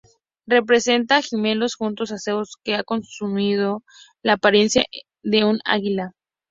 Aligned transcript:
Representa 0.47 1.17
a 1.17 1.21
Ganímedes 1.21 1.75
junto 1.77 2.05
a 2.05 2.17
Zeus, 2.17 2.55
que 2.63 2.73
ha 2.73 2.81
asumido 2.89 3.83
la 4.23 4.33
apariencia 4.33 4.83
de 5.21 5.45
un 5.45 5.59
águila. 5.63 6.13